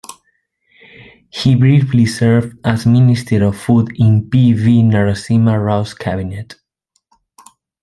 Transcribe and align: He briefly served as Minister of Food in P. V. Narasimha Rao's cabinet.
He 1.29 1.53
briefly 1.53 2.07
served 2.07 2.57
as 2.65 2.87
Minister 2.87 3.43
of 3.43 3.55
Food 3.55 3.89
in 3.99 4.27
P. 4.31 4.51
V. 4.51 4.81
Narasimha 4.81 5.63
Rao's 5.63 5.93
cabinet. 5.93 6.55